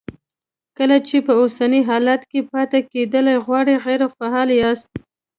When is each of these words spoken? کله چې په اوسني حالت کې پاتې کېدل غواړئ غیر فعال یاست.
کله 0.77 0.97
چې 1.07 1.17
په 1.25 1.33
اوسني 1.41 1.81
حالت 1.89 2.21
کې 2.31 2.39
پاتې 2.51 2.79
کېدل 2.91 3.25
غواړئ 3.45 3.75
غیر 3.85 4.01
فعال 4.15 4.49
یاست. 4.61 4.91